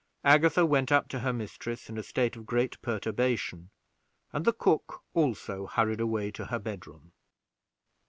[0.23, 3.69] Agatha went up to her mistress in a state of great perturbation,
[4.33, 7.11] and the cook also hurried away to her bedroom.